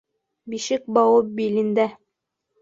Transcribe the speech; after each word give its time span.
Бишек 0.53 0.89
бауы 0.97 1.19
билендә 1.41 1.87